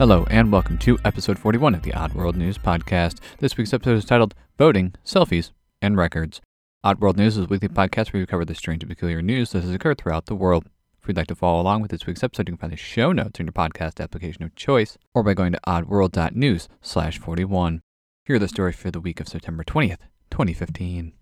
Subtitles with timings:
[0.00, 3.18] Hello, and welcome to episode 41 of the Odd World News Podcast.
[3.38, 5.50] This week's episode is titled Voting, Selfies,
[5.82, 6.40] and Records.
[6.82, 9.52] Odd World News is a weekly podcast where we cover the strange and peculiar news
[9.52, 10.64] that has occurred throughout the world.
[11.02, 13.12] If you'd like to follow along with this week's episode, you can find the show
[13.12, 17.82] notes in your podcast application of choice or by going to oddworld.news slash 41.
[18.24, 19.98] Here are the stories for the week of September 20th,
[20.30, 21.12] 2015.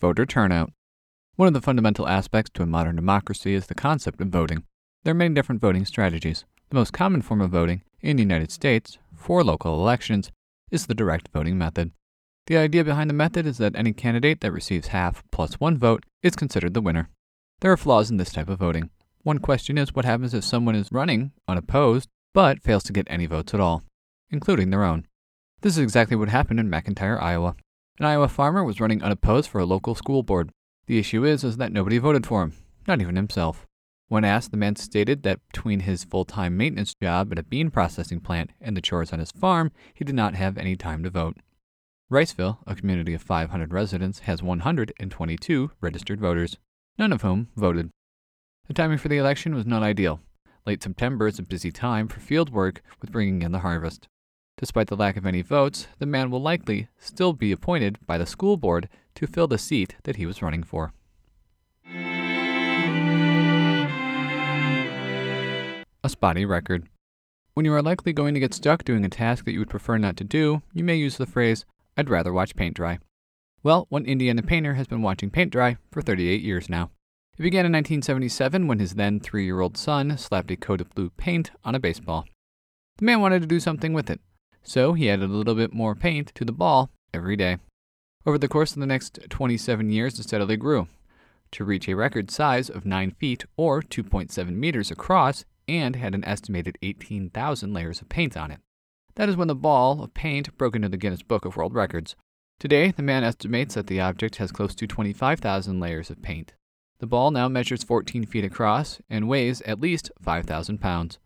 [0.00, 0.72] Voter turnout.
[1.36, 4.64] One of the fundamental aspects to a modern democracy is the concept of voting.
[5.02, 6.44] There are many different voting strategies.
[6.68, 10.30] The most common form of voting in the United States for local elections
[10.70, 11.92] is the direct voting method.
[12.48, 16.04] The idea behind the method is that any candidate that receives half plus one vote
[16.22, 17.08] is considered the winner.
[17.60, 18.90] There are flaws in this type of voting.
[19.22, 23.24] One question is what happens if someone is running unopposed but fails to get any
[23.24, 23.84] votes at all,
[24.30, 25.06] including their own.
[25.62, 27.56] This is exactly what happened in McIntire, Iowa.
[27.98, 30.50] An Iowa farmer was running unopposed for a local school board.
[30.86, 32.54] The issue is, is that nobody voted for him,
[32.86, 33.66] not even himself.
[34.08, 37.70] When asked, the man stated that between his full time maintenance job at a bean
[37.70, 41.10] processing plant and the chores on his farm, he did not have any time to
[41.10, 41.38] vote.
[42.10, 46.58] Riceville, a community of 500 residents, has 122 registered voters,
[46.98, 47.88] none of whom voted.
[48.66, 50.20] The timing for the election was not ideal.
[50.66, 54.08] Late September is a busy time for field work with bringing in the harvest.
[54.58, 58.26] Despite the lack of any votes, the man will likely still be appointed by the
[58.26, 60.92] school board to fill the seat that he was running for.
[66.04, 66.88] A spotty record.
[67.54, 69.98] When you are likely going to get stuck doing a task that you would prefer
[69.98, 71.64] not to do, you may use the phrase,
[71.96, 72.98] I'd rather watch paint dry.
[73.62, 76.90] Well, one Indiana painter has been watching paint dry for 38 years now.
[77.38, 80.90] It began in 1977 when his then three year old son slapped a coat of
[80.94, 82.24] blue paint on a baseball.
[82.98, 84.20] The man wanted to do something with it,
[84.62, 87.58] so he added a little bit more paint to the ball every day.
[88.24, 90.86] Over the course of the next 27 years, it steadily grew
[91.50, 96.24] to reach a record size of 9 feet or 2.7 meters across and had an
[96.24, 98.60] estimated 18,000 layers of paint on it.
[99.16, 102.16] That is when the ball of paint broke into the Guinness Book of World Records.
[102.58, 106.54] Today, the man estimates that the object has close to 25,000 layers of paint.
[107.00, 111.18] The ball now measures 14 feet across and weighs at least 5,000 pounds.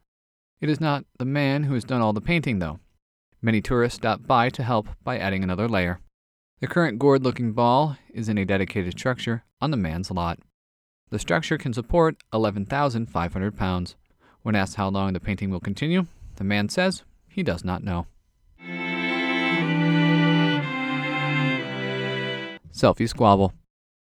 [0.60, 2.80] It is not the man who has done all the painting, though.
[3.42, 6.00] Many tourists stop by to help by adding another layer.
[6.58, 10.38] The current gourd looking ball is in a dedicated structure on the man's lot.
[11.10, 13.94] The structure can support 11,500 pounds.
[14.40, 16.06] When asked how long the painting will continue,
[16.36, 18.06] the man says he does not know.
[22.72, 23.52] Selfie squabble.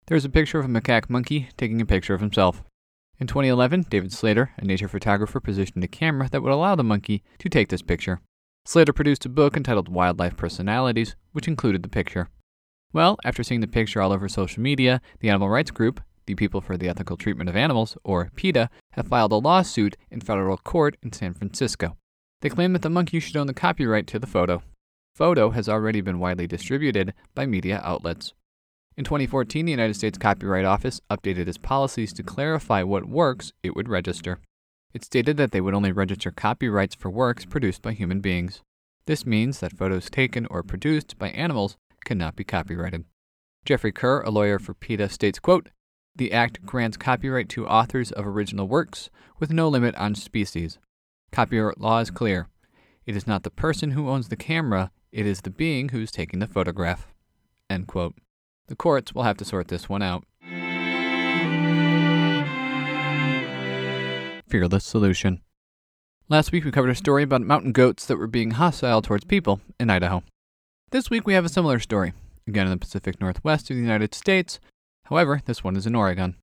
[0.08, 2.64] There is a picture of a macaque monkey taking a picture of himself.
[3.20, 7.22] In 2011, David Slater, a nature photographer, positioned a camera that would allow the monkey
[7.40, 8.22] to take this picture.
[8.70, 12.30] Slater produced a book entitled Wildlife Personalities, which included the picture.
[12.94, 16.62] Well, after seeing the picture all over social media, the animal rights group, the People
[16.62, 20.98] for the Ethical Treatment of Animals, or PETA, have filed a lawsuit in federal court
[21.02, 21.98] in San Francisco.
[22.42, 24.62] They claim that the monkey should own the copyright to the photo.
[25.16, 28.36] Photo has already been widely distributed by media outlets.
[28.96, 33.76] In 2014, the United States Copyright Office updated its policies to clarify what works it
[33.76, 34.38] would register.
[34.94, 38.62] It stated that they would only register copyrights for works produced by human beings.
[39.06, 43.06] This means that photos taken or produced by animals cannot be copyrighted.
[43.66, 45.70] Jeffrey Kerr, a lawyer for PETA, states, quote,
[46.16, 50.80] The Act grants copyright to authors of original works with no limit on species.
[51.32, 52.48] Copyright law is clear.
[53.06, 56.12] It is not the person who owns the camera, it is the being who is
[56.12, 57.08] taking the photograph.
[58.68, 60.26] The courts will have to sort this one out.
[64.50, 65.42] Fearless solution.
[66.28, 69.62] Last week we covered a story about mountain goats that were being hostile towards people
[69.80, 70.24] in Idaho.
[70.92, 72.14] This week we have a similar story,
[72.48, 74.60] again in the Pacific Northwest of the United States.
[75.06, 76.36] However, this one is in Oregon.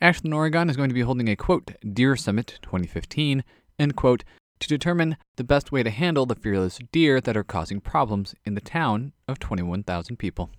[0.00, 3.42] Ashland, Oregon is going to be holding a quote, Deer Summit 2015,
[3.78, 4.24] end quote,
[4.60, 8.54] to determine the best way to handle the fearless deer that are causing problems in
[8.54, 10.50] the town of 21,000 people.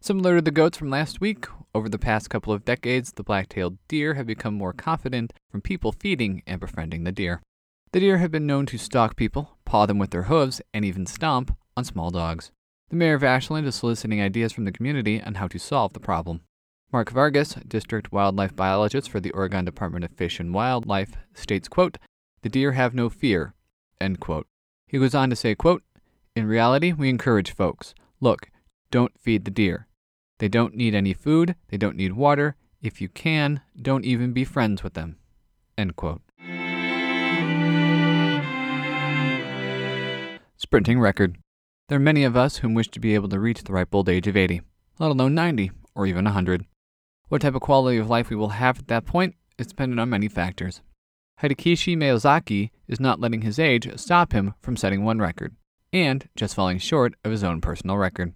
[0.00, 3.50] Similar to the goats from last week, over the past couple of decades, the black
[3.50, 7.42] tailed deer have become more confident from people feeding and befriending the deer.
[7.92, 11.04] The deer have been known to stalk people, paw them with their hooves, and even
[11.04, 12.50] stomp on small dogs.
[12.88, 16.00] The mayor of Ashland is soliciting ideas from the community on how to solve the
[16.00, 16.40] problem.
[16.92, 21.98] Mark Vargas, district wildlife biologist for the Oregon Department of Fish and Wildlife, states, quote,
[22.42, 23.54] "The deer have no fear."
[24.00, 24.46] End quote.
[24.86, 25.82] He goes on to say, quote,
[26.34, 27.94] "In reality, we encourage folks.
[28.20, 28.50] Look,
[28.90, 29.88] don't feed the deer.
[30.38, 32.56] They don't need any food, they don't need water.
[32.82, 35.16] If you can, don't even be friends with them.
[35.78, 36.20] End quote.
[40.56, 41.38] Sprinting record.
[41.88, 44.08] There are many of us whom wish to be able to reach the ripe old
[44.08, 44.60] age of 80,
[44.98, 46.66] let alone 90 or even 100.
[47.28, 50.10] What type of quality of life we will have at that point is dependent on
[50.10, 50.80] many factors.
[51.40, 55.54] Hidekichi Miyazaki is not letting his age stop him from setting one record,
[55.92, 58.34] and just falling short of his own personal record.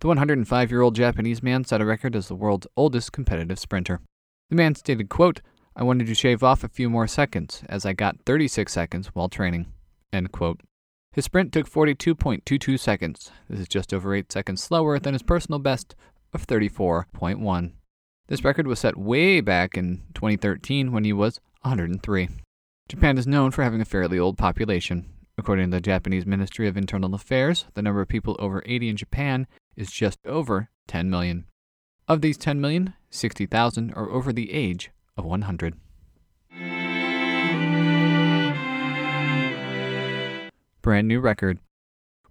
[0.00, 4.00] The 105 year old Japanese man set a record as the world's oldest competitive sprinter.
[4.48, 5.40] The man stated, quote,
[5.74, 9.28] I wanted to shave off a few more seconds, as I got 36 seconds while
[9.28, 9.66] training.
[10.12, 10.60] End quote.
[11.12, 13.32] His sprint took 42.22 seconds.
[13.48, 15.96] This is just over 8 seconds slower than his personal best
[16.32, 17.72] of 34.1.
[18.28, 22.28] This record was set way back in 2013 when he was 103.
[22.88, 25.12] Japan is known for having a fairly old population.
[25.38, 28.96] According to the Japanese Ministry of Internal Affairs, the number of people over 80 in
[28.96, 29.46] Japan
[29.76, 31.44] is just over 10 million.
[32.08, 35.76] Of these 10 million, 60,000 are over the age of 100.
[40.82, 41.60] Brand new record.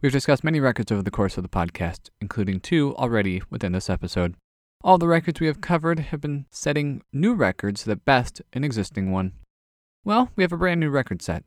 [0.02, 3.90] We've discussed many records over the course of the podcast, including two already within this
[3.90, 4.36] episode.
[4.84, 9.14] All the records we have covered have been setting new records that best an existing
[9.14, 9.32] one.
[10.04, 11.46] Well, we have a brand new record set.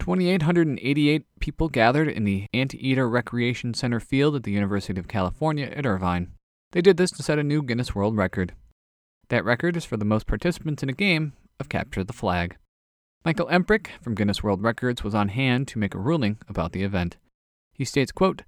[0.00, 5.86] 2,888 people gathered in the Anteater Recreation Center field at the University of California at
[5.86, 6.32] Irvine.
[6.72, 8.54] They did this to set a new Guinness World Record.
[9.28, 12.56] That record is for the most participants in a game of Capture the Flag.
[13.24, 16.82] Michael Empric from Guinness World Records was on hand to make a ruling about the
[16.82, 17.18] event.
[17.74, 18.42] He states, quote,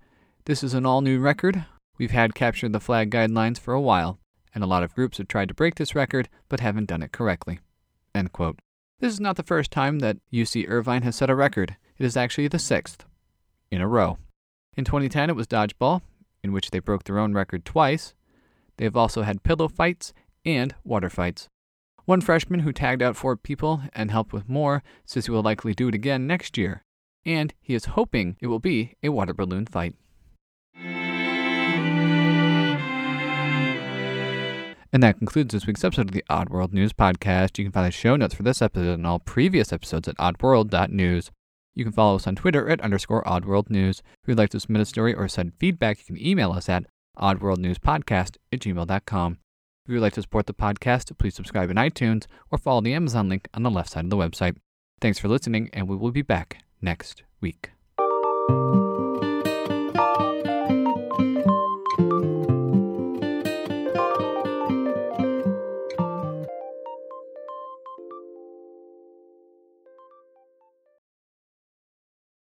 [0.46, 1.66] This is an all new record.
[1.98, 4.18] We've had Capture the Flag guidelines for a while,
[4.54, 7.12] and a lot of groups have tried to break this record but haven't done it
[7.12, 7.60] correctly.
[8.14, 8.58] End quote.
[9.02, 11.76] This is not the first time that UC Irvine has set a record.
[11.98, 13.04] It is actually the sixth
[13.68, 14.18] in a row.
[14.76, 16.02] In 2010, it was dodgeball,
[16.44, 18.14] in which they broke their own record twice.
[18.76, 20.12] They have also had pillow fights
[20.44, 21.48] and water fights.
[22.04, 25.74] One freshman who tagged out four people and helped with more says he will likely
[25.74, 26.84] do it again next year,
[27.26, 29.96] and he is hoping it will be a water balloon fight.
[34.92, 37.56] And that concludes this week's episode of the Oddworld News Podcast.
[37.56, 41.30] You can find the show notes for this episode and all previous episodes at oddworld.news.
[41.74, 44.00] You can follow us on Twitter at underscore oddworldnews.
[44.00, 46.84] If you'd like to submit a story or send feedback, you can email us at
[47.18, 49.38] oddworldnewspodcast at gmail.com.
[49.84, 52.92] If you would like to support the podcast, please subscribe in iTunes or follow the
[52.92, 54.56] Amazon link on the left side of the website.
[55.00, 57.70] Thanks for listening, and we will be back next week.